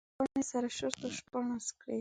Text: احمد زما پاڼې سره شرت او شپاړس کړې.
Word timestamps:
احمد 0.03 0.11
زما 0.11 0.17
پاڼې 0.21 0.43
سره 0.51 0.67
شرت 0.77 0.99
او 1.05 1.09
شپاړس 1.17 1.67
کړې. 1.79 1.89